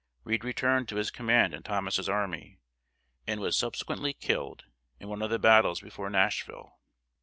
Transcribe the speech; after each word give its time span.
Reed 0.23 0.43
returned 0.43 0.89
to 0.89 0.95
his 0.95 1.11
command 1.11 1.53
in 1.53 1.61
Thomas's 1.61 2.09
Army, 2.09 2.57
and 3.27 3.39
was 3.39 3.55
subsequently 3.55 4.13
killed 4.13 4.63
in 4.99 5.09
one 5.09 5.21
of 5.21 5.29
the 5.29 5.37
battles 5.37 5.79
before 5.81 6.09
Nashville. 6.09 6.79